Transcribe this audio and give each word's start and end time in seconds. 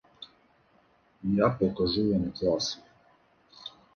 Я 1.45 1.49
покажу 1.59 2.07
вам 2.11 2.25
класи! 2.39 2.79